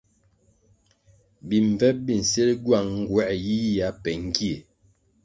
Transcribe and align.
Bimbvep 1.47 1.97
bi 2.05 2.13
nsil 2.21 2.49
gywang 2.63 2.91
nğuer 3.01 3.31
yiyia 3.45 3.89
be 4.01 4.11
ngie. 4.25 4.55